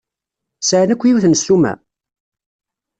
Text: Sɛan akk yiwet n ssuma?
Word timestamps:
Sɛan 0.61 0.93
akk 0.93 1.01
yiwet 1.05 1.25
n 1.27 1.33
ssuma? 1.39 1.73